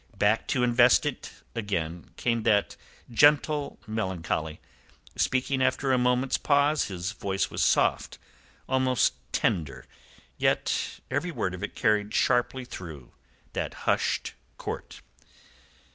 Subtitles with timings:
[0.17, 2.75] Back to invest it again came that
[3.11, 4.59] gentle melancholy.
[5.15, 8.17] Speaking after a moment's pause, his voice was soft,
[8.67, 9.85] almost tender,
[10.39, 13.11] yet every word of it carried sharply through
[13.53, 15.03] that hushed court.